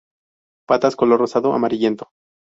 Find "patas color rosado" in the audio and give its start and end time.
0.67-1.53